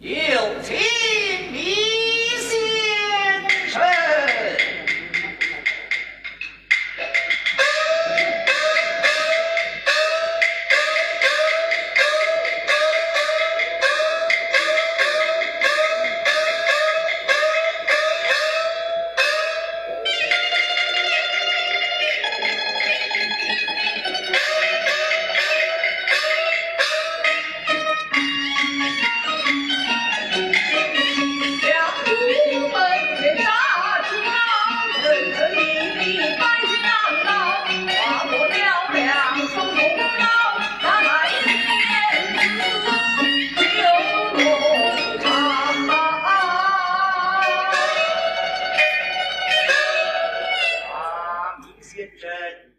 [0.00, 0.35] Yeah,
[51.86, 52.76] siempre